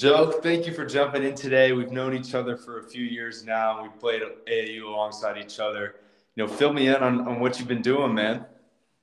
[0.00, 1.72] Joe, thank you for jumping in today.
[1.72, 3.82] We've known each other for a few years now.
[3.82, 5.96] We played AAU alongside each other.
[6.36, 8.46] You know, fill me in on, on what you've been doing, man.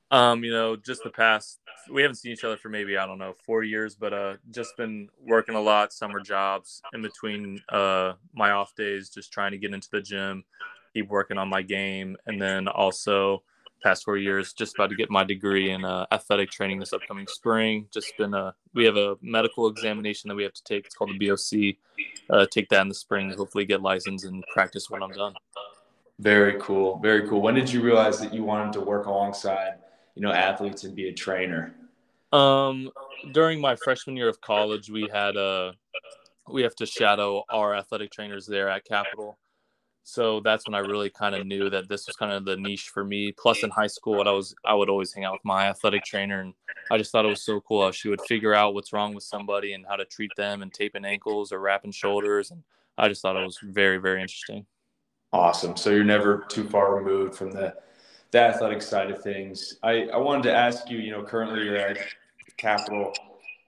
[0.09, 1.59] Um, you know, just the past
[1.91, 4.75] we haven't seen each other for maybe I don't know four years, but uh, just
[4.75, 9.59] been working a lot, summer jobs in between uh my off days, just trying to
[9.59, 10.45] get into the gym,
[10.95, 13.43] keep working on my game, and then also
[13.81, 17.27] past four years just about to get my degree in uh, athletic training this upcoming
[17.27, 17.87] spring.
[17.93, 20.85] Just been a we have a medical examination that we have to take.
[20.85, 21.77] It's called the boc
[22.29, 25.33] uh, take that in the spring hopefully get licensed and practice when i'm done.
[26.19, 26.99] Very cool.
[26.99, 27.41] Very cool.
[27.41, 29.75] When did you realize that you wanted to work alongside
[30.15, 31.75] you know athletes and be a trainer?
[32.33, 32.91] Um
[33.31, 35.71] during my freshman year of college we had a uh,
[36.49, 39.37] we have to shadow our athletic trainers there at Capital
[40.07, 42.87] so that's when I really kind of knew that this was kind of the niche
[42.93, 43.33] for me.
[43.33, 46.39] Plus, in high school, I was I would always hang out with my athletic trainer,
[46.39, 46.53] and
[46.89, 49.25] I just thought it was so cool how she would figure out what's wrong with
[49.25, 52.63] somebody and how to treat them, and taping ankles or wrapping shoulders, and
[52.97, 54.65] I just thought it was very very interesting.
[55.33, 55.75] Awesome.
[55.75, 57.75] So you're never too far removed from the
[58.31, 59.77] the athletic side of things.
[59.83, 61.97] I I wanted to ask you, you know, currently you're at
[62.55, 63.13] Capital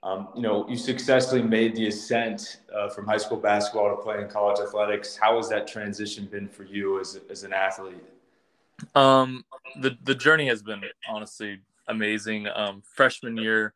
[0.02, 4.30] um, you know, you successfully made the ascent uh, from high school basketball to playing
[4.30, 5.18] college athletics.
[5.18, 8.04] How has that transition been for you as, as an athlete?
[8.96, 9.44] Um,
[9.82, 12.48] the the journey has been honestly amazing.
[12.48, 13.74] Um, freshman year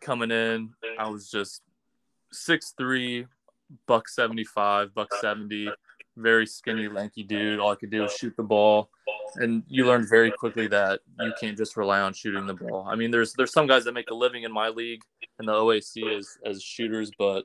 [0.00, 1.60] coming in, I was just
[2.32, 3.26] six three,
[3.86, 5.68] buck seventy five, buck seventy,
[6.16, 7.60] very skinny, lanky dude.
[7.60, 8.88] All I could do was shoot the ball
[9.36, 12.86] and you learn very quickly that you can't just rely on shooting the ball.
[12.88, 15.02] I mean, there's there's some guys that make a living in my league
[15.40, 17.44] in the OAC as as shooters, but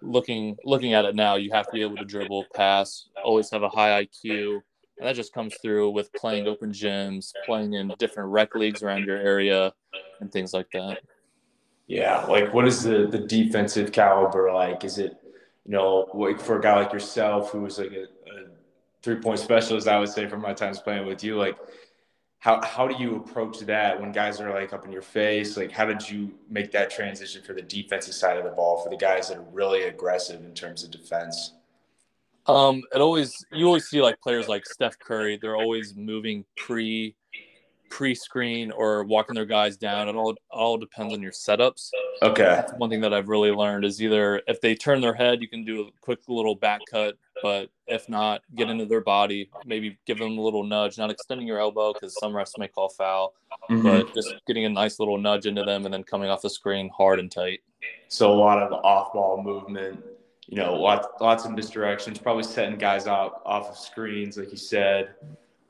[0.00, 3.62] looking looking at it now, you have to be able to dribble, pass, always have
[3.62, 4.60] a high IQ,
[4.98, 9.04] and that just comes through with playing open gyms, playing in different rec leagues around
[9.04, 9.72] your area,
[10.20, 11.00] and things like that.
[11.86, 14.84] Yeah, like what is the the defensive caliber like?
[14.84, 15.16] Is it
[15.64, 18.46] you know like for a guy like yourself who's like a, a
[19.02, 21.56] three point specialist, I would say from my times playing with you, like
[22.42, 25.56] how how do you approach that when guys are like up in your face?
[25.56, 28.90] Like how did you make that transition for the defensive side of the ball for
[28.90, 31.52] the guys that are really aggressive in terms of defense?
[32.46, 37.14] Um, it always you always see like players like Steph Curry, they're always moving pre
[37.92, 40.08] pre-screen or walking their guys down.
[40.08, 41.90] It all all depends on your setups.
[42.22, 42.42] Okay.
[42.42, 45.48] That's one thing that I've really learned is either if they turn their head, you
[45.48, 49.98] can do a quick little back cut, but if not, get into their body, maybe
[50.06, 53.34] give them a little nudge, not extending your elbow because some refs may call foul,
[53.70, 53.82] mm-hmm.
[53.82, 56.88] but just getting a nice little nudge into them and then coming off the screen
[56.96, 57.60] hard and tight.
[58.08, 60.02] So a lot of off-ball movement,
[60.46, 64.56] you know, lots lots of misdirections, probably setting guys out off of screens, like you
[64.56, 65.10] said.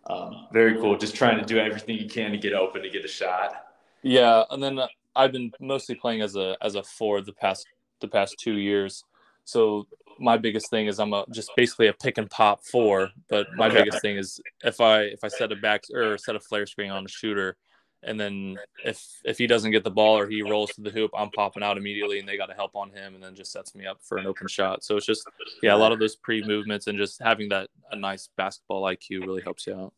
[0.07, 0.97] Um, very cool.
[0.97, 3.67] Just trying to do everything you can to get open to get a shot.
[4.03, 4.81] Yeah, and then
[5.15, 7.67] I've been mostly playing as a as a four the past
[8.01, 9.05] the past two years.
[9.45, 9.87] So
[10.19, 13.11] my biggest thing is I'm a just basically a pick and pop four.
[13.29, 13.79] But my okay.
[13.79, 16.91] biggest thing is if I if I set a back or set a flare screen
[16.91, 17.57] on a shooter,
[18.03, 21.11] and then if if he doesn't get the ball or he rolls to the hoop,
[21.17, 23.75] I'm popping out immediately, and they got to help on him, and then just sets
[23.75, 24.83] me up for an open shot.
[24.83, 25.29] So it's just
[25.63, 29.27] yeah, a lot of those pre movements and just having that a nice basketball IQ
[29.27, 29.93] really helps you out.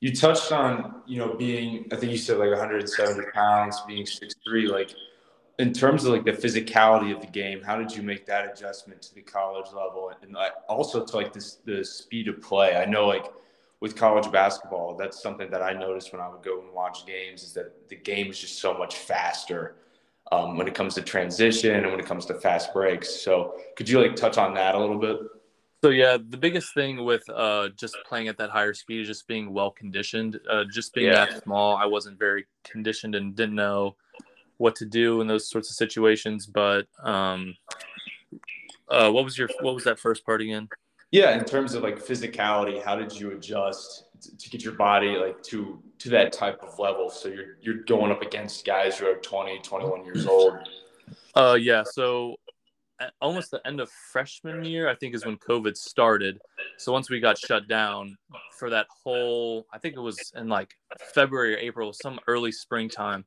[0.00, 4.34] You touched on you know being I think you said like 170 pounds, being six
[4.46, 4.94] three, like
[5.58, 9.02] in terms of like the physicality of the game, how did you make that adjustment
[9.02, 10.36] to the college level, and
[10.68, 12.76] also to like this the speed of play?
[12.76, 13.26] I know like
[13.80, 17.42] with college basketball, that's something that I noticed when I would go and watch games
[17.42, 19.76] is that the game is just so much faster
[20.32, 23.08] um, when it comes to transition and when it comes to fast breaks.
[23.08, 25.18] So could you like touch on that a little bit?
[25.82, 29.28] So yeah, the biggest thing with uh, just playing at that higher speed is just
[29.28, 30.40] being well conditioned.
[30.50, 31.26] Uh, just being yeah.
[31.26, 33.94] that small, I wasn't very conditioned and didn't know
[34.56, 36.46] what to do in those sorts of situations.
[36.46, 37.54] But um,
[38.88, 40.68] uh, what was your what was that first part again?
[41.10, 44.04] Yeah, in terms of like physicality, how did you adjust
[44.38, 47.08] to get your body like to to that type of level?
[47.08, 50.54] So you're you're going up against guys who are 20, 21 years old.
[51.34, 52.36] Uh yeah, so
[53.20, 56.40] almost the end of freshman year, I think is when COVID started.
[56.76, 58.16] So once we got shut down
[58.58, 60.74] for that whole, I think it was in like
[61.14, 63.24] February or April, some early springtime,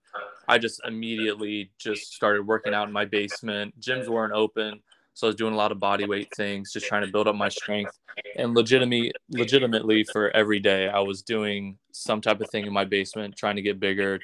[0.48, 3.80] I just immediately just started working out in my basement.
[3.80, 4.82] Gyms weren't open.
[5.14, 7.36] So I was doing a lot of body weight things, just trying to build up
[7.36, 7.98] my strength.
[8.38, 12.86] And legitimately, legitimately for every day, I was doing some type of thing in my
[12.86, 14.20] basement, trying to get bigger,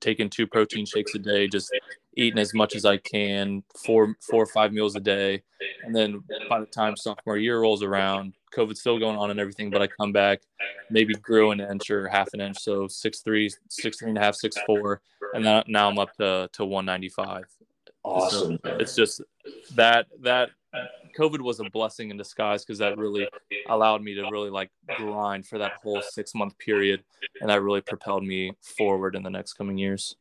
[0.00, 1.70] taking two protein shakes a day, just
[2.16, 5.42] eating as much as I can, four four or five meals a day.
[5.84, 9.70] And then by the time sophomore year rolls around, COVID's still going on and everything,
[9.70, 10.40] but I come back,
[10.90, 14.20] maybe grew an inch or half an inch, so six three, six three and a
[14.20, 15.00] half, six four,
[15.34, 17.44] and then now I'm up to to one ninety five
[18.10, 18.58] Awesome.
[18.64, 19.22] So it's just
[19.74, 20.50] that that
[21.18, 23.28] COVID was a blessing in disguise because that really
[23.68, 27.02] allowed me to really like grind for that whole six month period,
[27.40, 30.16] and that really propelled me forward in the next coming years.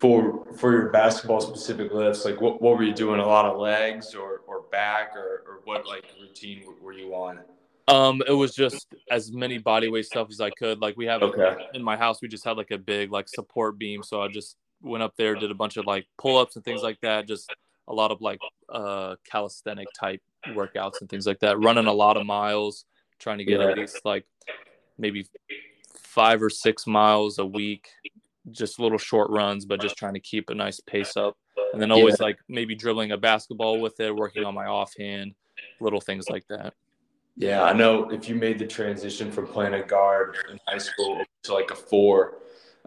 [0.00, 3.20] For for your basketball specific lifts, like what, what were you doing?
[3.20, 7.40] A lot of legs or or back or or what like routine were you on?
[7.88, 10.80] Um, it was just as many body weight stuff as I could.
[10.80, 11.56] Like we have Okay.
[11.72, 14.56] in my house, we just had like a big like support beam, so I just
[14.82, 17.26] went up there, did a bunch of like pull ups and things like that.
[17.26, 17.50] Just
[17.88, 21.58] a lot of like uh calisthenic type workouts and things like that.
[21.58, 22.84] Running a lot of miles,
[23.18, 23.70] trying to get Yeah.
[23.70, 24.24] at least like
[24.98, 25.26] maybe
[25.96, 27.88] five or six miles a week.
[28.50, 31.36] Just little short runs, but just trying to keep a nice pace up.
[31.72, 35.34] And then always like maybe dribbling a basketball with it, working on my offhand,
[35.80, 36.72] little things like that.
[37.36, 41.22] Yeah, I know if you made the transition from playing a guard in high school
[41.44, 42.38] to like a four,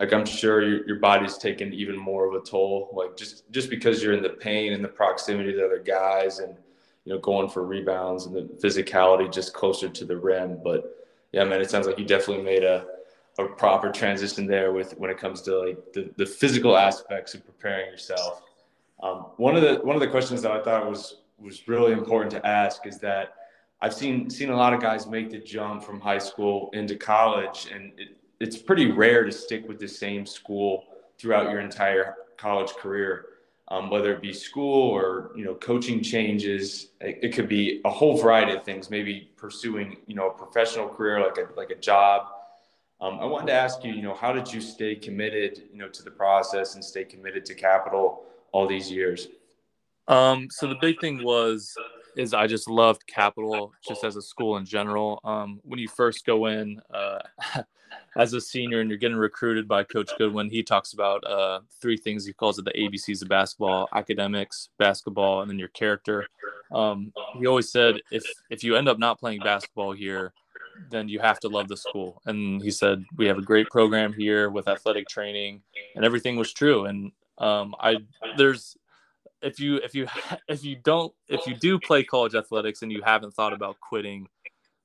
[0.02, 2.90] like I'm sure your, your body's taken even more of a toll.
[2.92, 6.56] Like just just because you're in the pain and the proximity to other guys and
[7.06, 10.60] you know going for rebounds and the physicality just closer to the rim.
[10.64, 12.88] But yeah, man, it sounds like you definitely made a
[13.38, 17.46] a proper transition there with when it comes to like the, the physical aspects of
[17.46, 18.42] preparing yourself.
[19.04, 22.32] Um, one of the one of the questions that I thought was was really important
[22.32, 23.36] to ask is that
[23.82, 27.68] I've seen seen a lot of guys make the jump from high school into college,
[27.72, 30.86] and it, it's pretty rare to stick with the same school
[31.18, 33.26] throughout your entire college career.
[33.68, 37.90] Um, whether it be school or you know coaching changes, it, it could be a
[37.90, 38.90] whole variety of things.
[38.90, 42.28] Maybe pursuing you know a professional career like a like a job.
[43.00, 45.88] Um, I wanted to ask you, you know, how did you stay committed, you know,
[45.88, 49.28] to the process and stay committed to Capital all these years?
[50.08, 51.76] Um, so the big thing was
[52.16, 55.20] is I just loved Capital just as a school in general.
[55.24, 57.20] Um, when you first go in uh,
[58.18, 61.98] as a senior and you're getting recruited by Coach Goodwin, he talks about uh, three
[61.98, 62.26] things.
[62.26, 66.28] He calls it the ABCs of basketball: academics, basketball, and then your character.
[66.72, 70.34] Um, he always said if if you end up not playing basketball here,
[70.90, 72.22] then you have to love the school.
[72.26, 75.62] And he said we have a great program here with athletic training,
[75.96, 76.86] and everything was true.
[76.86, 77.98] And um, I
[78.38, 78.78] there's
[79.42, 80.08] if you if you
[80.48, 84.28] if you don't if you do play college athletics and you haven't thought about quitting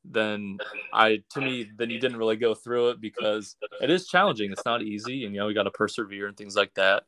[0.05, 0.56] then
[0.93, 4.53] i to me then you didn't really go through it because it is challenging.
[4.53, 7.05] It's not easy and you know you got to persevere and things like that.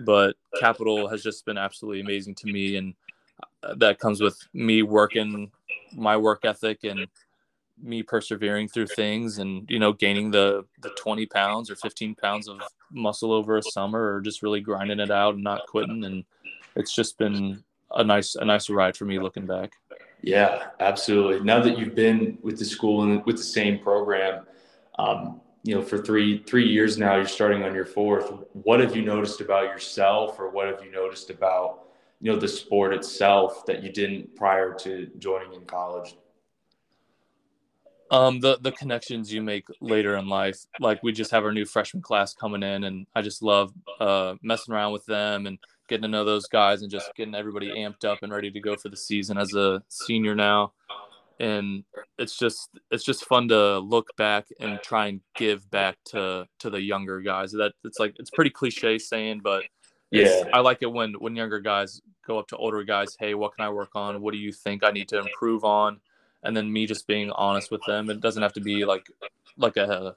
[0.00, 2.94] But capital has just been absolutely amazing to me and
[3.62, 5.50] uh, that comes with me working
[5.94, 7.06] my work ethic and
[7.82, 12.48] me persevering through things and you know gaining the the 20 pounds or 15 pounds
[12.48, 12.60] of
[12.92, 16.24] muscle over a summer or just really grinding it out and not quitting and
[16.76, 17.62] it's just been
[17.94, 19.72] a nice a nice ride for me looking back.
[20.22, 21.40] Yeah, absolutely.
[21.40, 24.46] Now that you've been with the school and with the same program,
[24.98, 28.32] um, you know, for three three years now, you're starting on your fourth.
[28.52, 31.86] What have you noticed about yourself, or what have you noticed about
[32.20, 36.16] you know the sport itself that you didn't prior to joining in college?
[38.10, 41.64] Um, the the connections you make later in life, like we just have our new
[41.64, 45.58] freshman class coming in, and I just love uh, messing around with them and
[45.92, 48.76] getting to know those guys and just getting everybody amped up and ready to go
[48.76, 50.72] for the season as a senior now.
[51.38, 51.84] And
[52.18, 56.70] it's just it's just fun to look back and try and give back to to
[56.70, 57.52] the younger guys.
[57.52, 59.64] That it's like it's pretty cliche saying, but
[60.10, 60.44] Yeah.
[60.52, 63.64] I like it when when younger guys go up to older guys, hey, what can
[63.64, 64.20] I work on?
[64.22, 66.00] What do you think I need to improve on?
[66.44, 68.08] And then me just being honest with them.
[68.10, 69.06] It doesn't have to be like
[69.56, 70.16] like a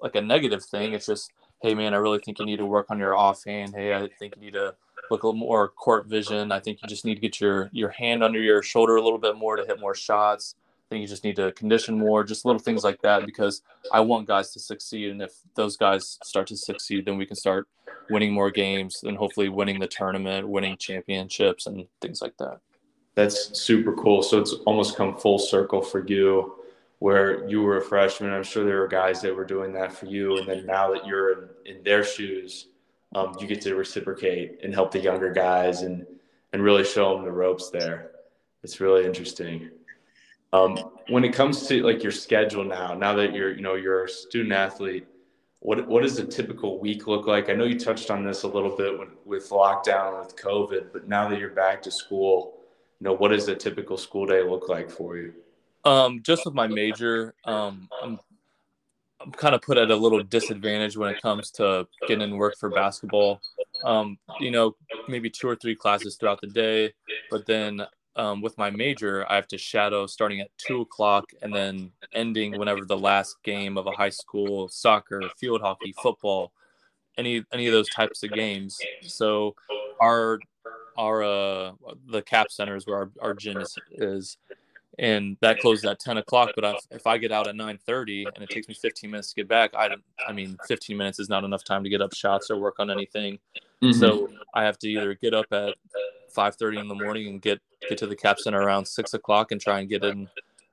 [0.00, 0.92] like a negative thing.
[0.94, 1.30] It's just,
[1.62, 3.74] hey man, I really think you need to work on your offhand.
[3.74, 4.74] Hey, I think you need to
[5.10, 6.52] look a little more court vision.
[6.52, 9.18] I think you just need to get your your hand under your shoulder a little
[9.18, 10.54] bit more to hit more shots.
[10.58, 14.00] I think you just need to condition more, just little things like that because I
[14.00, 15.10] want guys to succeed.
[15.10, 17.66] And if those guys start to succeed, then we can start
[18.10, 22.60] winning more games and hopefully winning the tournament, winning championships and things like that.
[23.14, 24.22] That's super cool.
[24.22, 26.56] So it's almost come full circle for you,
[26.98, 28.32] where you were a freshman.
[28.32, 31.06] I'm sure there were guys that were doing that for you, and then now that
[31.06, 32.68] you're in, in their shoes,
[33.14, 36.06] um, you get to reciprocate and help the younger guys and
[36.52, 38.10] and really show them the ropes there.
[38.62, 39.70] It's really interesting.
[40.52, 40.76] Um,
[41.08, 44.08] when it comes to like your schedule now, now that you're you know you're a
[44.08, 45.06] student athlete,
[45.60, 47.48] what what does a typical week look like?
[47.48, 51.08] I know you touched on this a little bit with, with lockdown with COVID, but
[51.08, 52.58] now that you're back to school,
[53.00, 55.32] you know what does a typical school day look like for you?
[55.84, 58.18] Um, just with my major, um, I'm
[59.22, 62.54] I'm kind of put at a little disadvantage when it comes to getting in work
[62.58, 63.40] for basketball.
[63.84, 64.76] Um, you know,
[65.08, 66.92] maybe two or three classes throughout the day,
[67.30, 67.82] but then
[68.16, 72.58] um, with my major, I have to shadow starting at two o'clock and then ending
[72.58, 76.52] whenever the last game of a high school soccer, field hockey, football,
[77.16, 78.78] any any of those types of games.
[79.02, 79.54] So
[80.00, 80.38] our
[80.98, 81.72] our uh
[82.06, 84.36] the cap center is where our, our gym is, is
[84.98, 88.44] and that closes at 10 o'clock but if, if i get out at 9.30 and
[88.44, 91.28] it takes me 15 minutes to get back i don't i mean 15 minutes is
[91.28, 93.38] not enough time to get up shots or work on anything.
[93.82, 93.98] Mm-hmm.
[93.98, 95.74] so i have to either get up at
[96.34, 99.60] 5.30 in the morning and get get to the cap center around 6 o'clock and
[99.60, 100.28] try and get in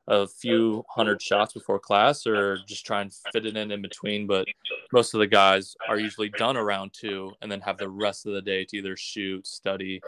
[0.09, 4.25] a few hundred shots before class or just try and fit it in in between.
[4.25, 4.47] But
[4.91, 8.33] most of the guys are usually done around two and then have the rest of
[8.33, 10.01] the day to either shoot study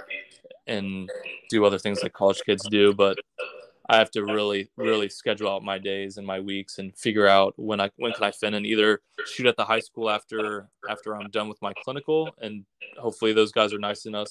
[0.65, 1.10] and
[1.50, 2.94] do other things like college kids do.
[2.94, 3.20] But
[3.90, 7.54] i have to really really schedule out my days and my weeks and figure out
[7.58, 11.16] when i when can i fit in either shoot at the high school after after
[11.16, 12.66] i'm done with my clinical and
[12.98, 14.30] hopefully those guys are nice enough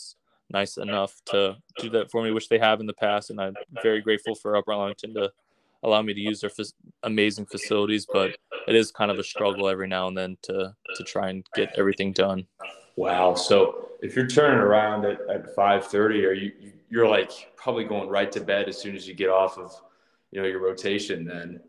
[0.52, 3.54] nice enough to do that for me which they have in the past and i'm
[3.82, 5.30] very grateful for upper arlington to
[5.82, 6.50] allow me to use their
[7.02, 8.36] amazing facilities, but
[8.68, 11.72] it is kind of a struggle every now and then to to try and get
[11.76, 12.46] everything done.
[12.96, 13.34] Wow.
[13.34, 16.52] So if you're turning around at, at 5:30, are you
[16.88, 19.72] you're like probably going right to bed as soon as you get off of
[20.30, 21.60] you know your rotation then?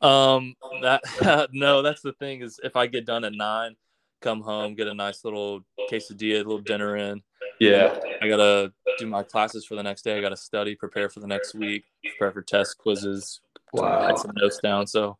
[0.00, 3.76] Um that no, that's the thing is if I get done at nine,
[4.20, 7.22] come home, get a nice little quesadilla, a little dinner in.
[7.58, 7.98] Yeah.
[8.22, 10.16] I gotta do my classes for the next day.
[10.16, 13.40] I gotta study, prepare for the next week, prepare for tests, quizzes,
[13.72, 14.06] wow.
[14.06, 14.86] write some notes down.
[14.86, 15.18] So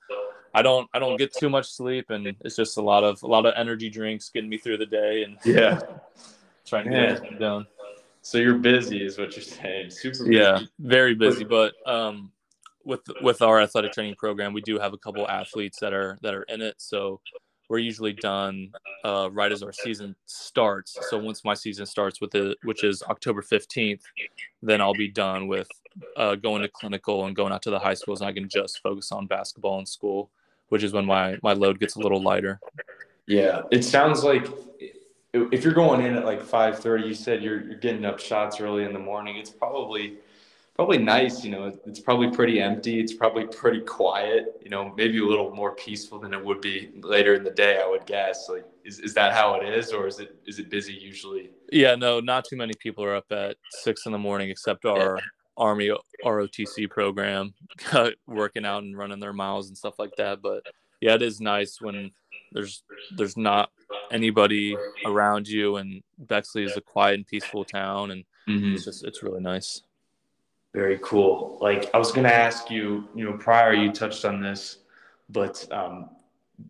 [0.55, 3.27] I don't I don't get too much sleep, and it's just a lot of a
[3.27, 5.81] lot of energy drinks getting me through the day, and yeah,
[6.67, 7.67] trying to get it done.
[8.23, 9.91] So you're busy, is what you're saying.
[9.91, 10.25] Super.
[10.25, 10.37] Busy.
[10.37, 11.45] Yeah, very busy.
[11.45, 12.33] But um,
[12.85, 16.35] with with our athletic training program, we do have a couple athletes that are that
[16.35, 16.75] are in it.
[16.79, 17.21] So
[17.71, 18.73] we're usually done
[19.05, 20.99] uh, right as our season starts.
[21.09, 24.01] So once my season starts with it, which is October 15th,
[24.61, 25.69] then I'll be done with
[26.17, 28.81] uh, going to clinical and going out to the high schools, and I can just
[28.83, 30.31] focus on basketball in school,
[30.71, 32.59] which is when my my load gets a little lighter.
[33.27, 34.49] Yeah, it sounds like
[35.33, 38.85] if you're going in at like 5:30, you said you're you're getting up shots early
[38.85, 39.37] in the morning.
[39.37, 40.17] It's probably
[40.75, 41.45] probably nice.
[41.45, 43.01] You know, it's probably pretty empty.
[43.01, 44.61] It's probably pretty quiet.
[44.63, 47.81] You know, maybe a little more peaceful than it would be later in the day.
[47.85, 48.49] I would guess.
[48.49, 51.51] Like, is, is that how it is, or is it is it busy usually?
[51.71, 55.19] Yeah, no, not too many people are up at six in the morning, except our.
[55.61, 55.91] Army
[56.25, 57.55] ROTC program,
[58.27, 60.43] working out and running their miles and stuff like that.
[60.43, 60.65] But
[61.01, 62.11] yeah, it is nice when
[62.53, 62.83] there's
[63.17, 63.71] there's not
[64.11, 68.75] anybody around you, and Bexley is a quiet and peaceful town, and mm-hmm.
[68.75, 69.83] it's just it's really nice.
[70.73, 71.59] Very cool.
[71.61, 74.79] Like I was going to ask you, you know, prior you touched on this,
[75.29, 76.11] but um,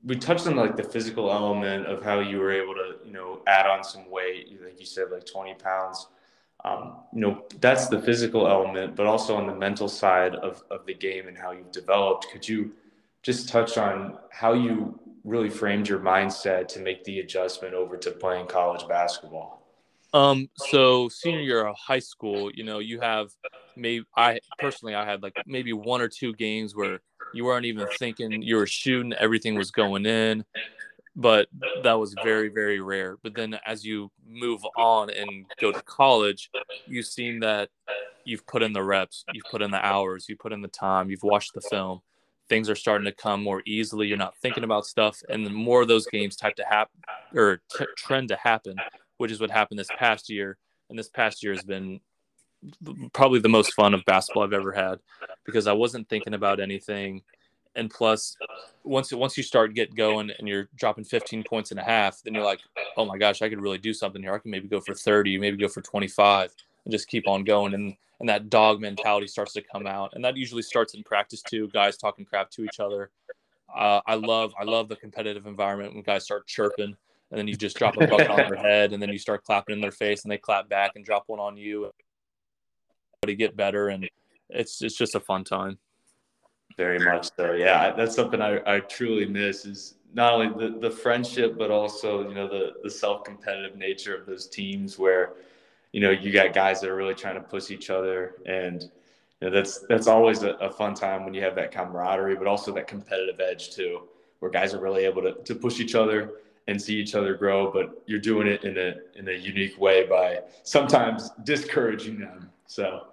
[0.05, 3.43] we touched on like the physical element of how you were able to, you know,
[3.47, 4.59] add on some weight.
[4.63, 6.07] Like you said, like 20 pounds.
[6.65, 10.85] Um, you know, that's the physical element, but also on the mental side of, of
[10.87, 12.29] the game and how you've developed.
[12.31, 12.73] Could you
[13.23, 18.11] just touch on how you really framed your mindset to make the adjustment over to
[18.11, 19.61] playing college basketball?
[20.13, 23.29] Um, so senior year of high school, you know, you have
[23.77, 27.01] maybe I personally I had like maybe one or two games where
[27.33, 30.45] you weren't even thinking you were shooting, everything was going in,
[31.17, 31.49] but
[31.83, 33.19] that was very, very rare.
[33.23, 36.51] But then as you move on and go to college,
[36.87, 37.69] you've seen that
[38.25, 41.11] you've put in the reps, you've put in the hours, you put in the time,
[41.11, 42.01] you've watched the film.
[42.49, 44.09] Things are starting to come more easily.
[44.09, 47.01] You're not thinking about stuff, and the more of those games type to happen
[47.35, 48.77] or t- trend to happen,
[49.19, 50.59] which is what happened this past year.
[50.89, 52.01] And this past year has been
[53.13, 54.99] probably the most fun of basketball I've ever had
[55.45, 57.23] because I wasn't thinking about anything.
[57.77, 58.37] And plus,
[58.83, 62.35] once once you start get going and you're dropping 15 points and a half, then
[62.35, 62.61] you're like,
[62.97, 64.35] oh my gosh, I could really do something here.
[64.35, 66.53] I can maybe go for 30, maybe go for 25,
[66.85, 67.75] and just keep on going.
[67.75, 71.43] And and that dog mentality starts to come out, and that usually starts in practice
[71.43, 71.69] too.
[71.69, 73.11] Guys talking crap to each other.
[73.75, 76.97] Uh, I love I love the competitive environment when guys start chirping
[77.31, 79.75] and then you just drop a bucket on their head, and then you start clapping
[79.75, 81.91] in their face, and they clap back and drop one on you.
[83.21, 84.09] but To get better, and
[84.49, 85.79] it's it's just a fun time.
[86.77, 87.53] Very much so.
[87.53, 92.29] Yeah, that's something I, I truly miss is not only the, the friendship, but also
[92.29, 95.35] you know the the self competitive nature of those teams where
[95.93, 98.91] you know you got guys that are really trying to push each other and
[99.41, 102.47] you know, that's that's always a, a, fun time when you have that camaraderie, but
[102.47, 104.03] also that competitive edge too,
[104.41, 106.33] where guys are really able to, to push each other
[106.69, 110.07] and see each other grow, but you're doing it in a in a unique way
[110.07, 112.51] by sometimes discouraging them.
[112.67, 113.07] So,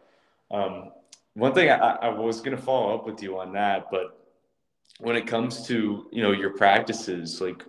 [0.51, 0.91] um,
[1.37, 4.27] one thing I, I was going to follow up with you on that, but
[4.99, 7.63] when it comes to you know your practices, like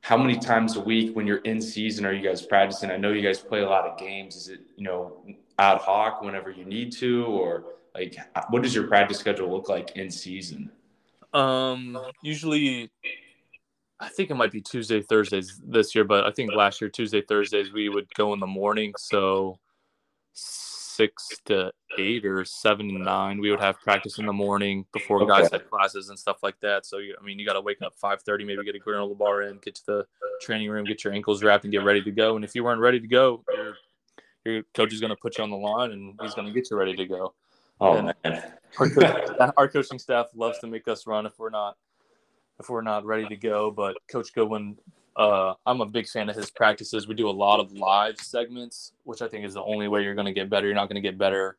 [0.00, 2.90] how many times a week when you're in season are you guys practicing?
[2.90, 4.34] I know you guys play a lot of games.
[4.34, 5.24] Is it you know
[5.58, 8.16] ad hoc whenever you need to, or like
[8.50, 10.72] what does your practice schedule look like in season?
[11.32, 12.90] Um, usually
[14.00, 17.22] I think it might be Tuesday, Thursdays this year, but I think last year Tuesday,
[17.22, 18.92] Thursdays we would go in the morning.
[18.98, 19.60] So
[20.96, 23.38] six to eight or seven to nine.
[23.38, 25.42] We would have practice in the morning before okay.
[25.42, 26.86] guys had classes and stuff like that.
[26.86, 29.42] So I mean, you got to wake up five thirty, maybe get a granola bar
[29.42, 30.06] in, get to the
[30.40, 32.36] training room, get your ankles wrapped, and get ready to go.
[32.36, 33.74] And if you weren't ready to go, your
[34.44, 36.70] your coach is going to put you on the line and he's going to get
[36.70, 37.34] you ready to go.
[37.80, 41.50] Oh and man, our, coach, our coaching staff loves to make us run if we're
[41.50, 41.76] not
[42.58, 43.70] if we're not ready to go.
[43.70, 44.76] But Coach Goodwin
[45.16, 47.08] uh, I'm a big fan of his practices.
[47.08, 50.14] We do a lot of live segments, which I think is the only way you're
[50.14, 50.66] going to get better.
[50.66, 51.56] You're not going to get better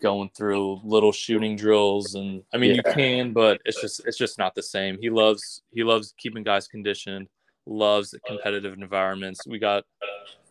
[0.00, 2.82] going through little shooting drills, and I mean yeah.
[2.84, 4.98] you can, but it's just it's just not the same.
[5.00, 7.28] He loves he loves keeping guys conditioned,
[7.66, 9.46] loves competitive environments.
[9.46, 9.84] We got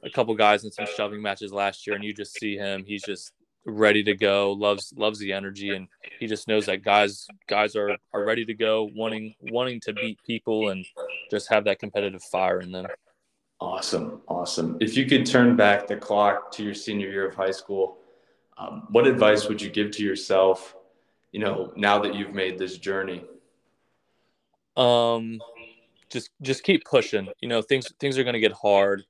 [0.04, 2.84] a couple guys in some shoving matches last year, and you just see him.
[2.86, 3.34] He's just
[3.66, 5.88] ready to go loves loves the energy and
[6.20, 10.20] he just knows that guys guys are are ready to go wanting wanting to beat
[10.24, 10.86] people and
[11.32, 12.86] just have that competitive fire in them.
[13.60, 14.22] Awesome.
[14.28, 14.78] Awesome.
[14.82, 17.98] If you could turn back the clock to your senior year of high school
[18.58, 20.76] um, what advice would you give to yourself
[21.32, 23.24] you know now that you've made this journey?
[24.78, 25.40] Um
[26.12, 27.30] just just keep pushing.
[27.42, 29.04] You know things things are going to get hard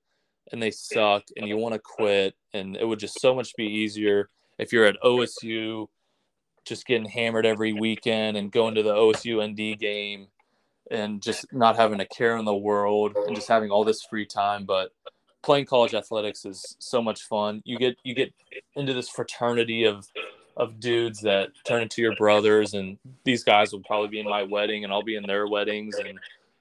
[0.51, 3.65] and they suck and you want to quit and it would just so much be
[3.65, 5.88] easier if you're at OSU,
[6.65, 10.27] just getting hammered every weekend and going to the OSU ND game
[10.91, 14.25] and just not having a care in the world and just having all this free
[14.25, 14.65] time.
[14.65, 14.91] But
[15.43, 17.62] playing college athletics is so much fun.
[17.65, 18.33] You get you get
[18.75, 20.07] into this fraternity of
[20.57, 24.43] of dudes that turn into your brothers and these guys will probably be in my
[24.43, 26.17] wedding and I'll be in their weddings and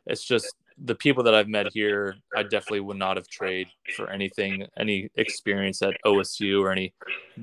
[0.06, 4.10] it's just the people that I've met here, I definitely would not have traded for
[4.10, 6.92] anything, any experience at OSU or any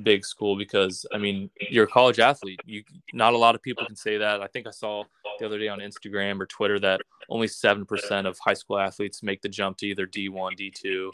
[0.03, 2.59] big school because I mean, you're a college athlete.
[2.65, 2.83] You
[3.13, 4.41] not a lot of people can say that.
[4.41, 5.03] I think I saw
[5.39, 9.23] the other day on Instagram or Twitter that only seven percent of high school athletes
[9.23, 11.11] make the jump to either D1, D2,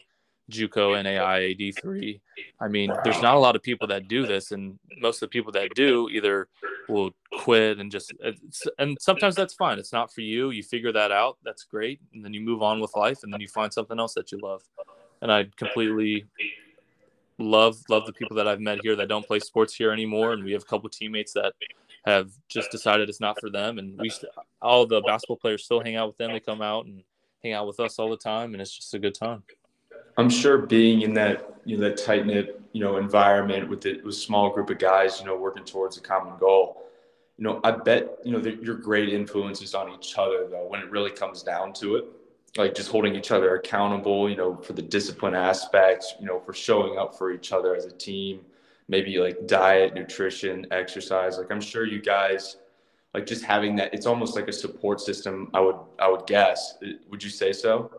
[0.49, 1.07] JUCO, and
[1.57, 2.19] D3.
[2.59, 5.27] I mean, there's not a lot of people that do this, and most of the
[5.27, 6.47] people that do either
[6.87, 8.13] will quit and just
[8.79, 9.77] and sometimes that's fine.
[9.77, 10.51] It's not for you.
[10.51, 11.37] You figure that out.
[11.43, 14.13] That's great, and then you move on with life, and then you find something else
[14.13, 14.63] that you love.
[15.21, 16.25] And I completely
[17.39, 20.43] love love the people that I've met here that don't play sports here anymore, and
[20.43, 21.53] we have a couple teammates that
[22.05, 24.11] have just decided it's not for them, and we
[24.61, 26.31] all the basketball players still hang out with them.
[26.31, 27.03] They come out and
[27.43, 29.43] hang out with us all the time, and it's just a good time.
[30.17, 34.03] I'm sure being in that you know that tight knit you know environment with it
[34.03, 36.83] with a small group of guys you know working towards a common goal.
[37.37, 40.81] You know, I bet you know that you're great influences on each other though when
[40.81, 42.05] it really comes down to it.
[42.57, 46.53] Like just holding each other accountable, you know, for the discipline aspects, you know, for
[46.53, 48.41] showing up for each other as a team.
[48.87, 51.37] Maybe like diet, nutrition, exercise.
[51.37, 52.57] Like I'm sure you guys
[53.13, 53.93] like just having that.
[53.93, 55.51] It's almost like a support system.
[55.53, 56.75] I would I would guess.
[57.11, 57.91] Would you say so?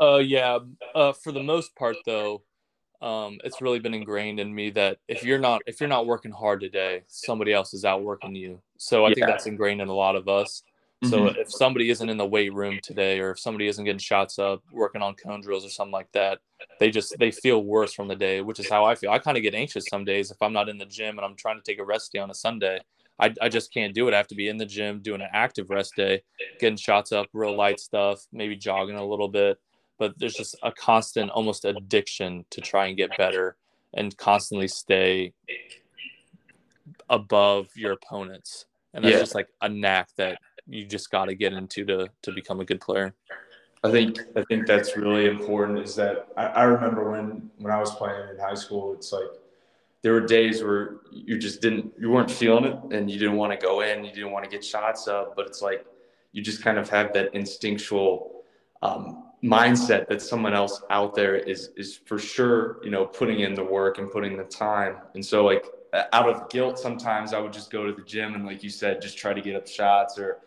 [0.00, 0.58] Uh, yeah.
[0.94, 2.42] Uh, for the most part, though,
[3.02, 6.32] um, it's really been ingrained in me that if you're not if you're not working
[6.32, 8.60] hard today, somebody else is out working you.
[8.76, 9.14] So I yeah.
[9.14, 10.62] think that's ingrained in a lot of us.
[11.04, 11.40] So mm-hmm.
[11.40, 14.62] if somebody isn't in the weight room today, or if somebody isn't getting shots up,
[14.70, 16.40] working on cone drills or something like that,
[16.78, 19.10] they just they feel worse from the day, which is how I feel.
[19.10, 21.36] I kind of get anxious some days if I'm not in the gym and I'm
[21.36, 22.80] trying to take a rest day on a Sunday.
[23.18, 24.14] I, I just can't do it.
[24.14, 26.22] I have to be in the gym doing an active rest day,
[26.58, 29.58] getting shots up, real light stuff, maybe jogging a little bit
[30.00, 33.54] but there's just a constant almost addiction to try and get better
[33.94, 35.32] and constantly stay
[37.08, 39.20] above your opponents and that's yeah.
[39.20, 42.64] just like a knack that you just got to get into to to become a
[42.64, 43.14] good player
[43.84, 47.78] i think i think that's really important is that I, I remember when when i
[47.78, 49.30] was playing in high school it's like
[50.02, 53.52] there were days where you just didn't you weren't feeling it and you didn't want
[53.52, 55.84] to go in you didn't want to get shots up but it's like
[56.32, 58.44] you just kind of have that instinctual
[58.82, 63.54] um, mindset that someone else out there is is for sure you know putting in
[63.54, 64.96] the work and putting the time.
[65.14, 65.64] And so like
[66.12, 69.02] out of guilt sometimes i would just go to the gym and like you said
[69.02, 70.38] just try to get up shots or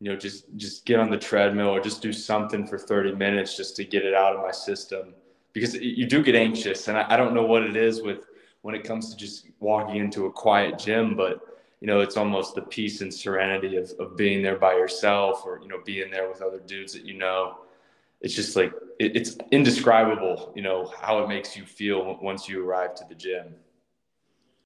[0.00, 3.56] you know just just get on the treadmill or just do something for 30 minutes
[3.56, 5.14] just to get it out of my system.
[5.52, 8.26] Because you do get anxious and I, I don't know what it is with
[8.62, 11.40] when it comes to just walking into a quiet gym but
[11.80, 15.60] you know it's almost the peace and serenity of, of being there by yourself or
[15.62, 17.58] you know being there with other dudes that you know
[18.22, 22.64] it's just like it, it's indescribable, you know, how it makes you feel once you
[22.64, 23.54] arrive to the gym.